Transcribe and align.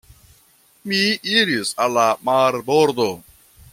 Mi 0.93 1.01
iris 1.41 1.73
al 1.85 1.93
la 1.99 2.07
marbordo. 2.31 3.09